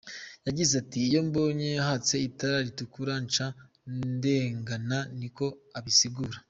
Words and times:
Yagize 0.47 0.73
ati:"Iyo 0.81 1.19
mbonye 1.27 1.69
hatse 1.87 2.13
itara 2.27 2.57
ritukura 2.67 3.13
nca 3.25 3.47
ndengana", 4.13 4.97
nikwo 5.17 5.47
abisigura. 5.77 6.37